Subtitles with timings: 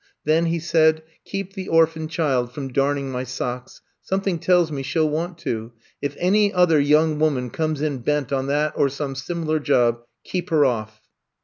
[0.25, 3.81] Then, ''he said, *^ keep the orphan child from darning my socks.
[4.01, 5.73] Something tells me she '11 want to.
[6.01, 9.99] If any other young woman comes in bent on that or some sim ilar job,
[10.23, 11.01] keep her off."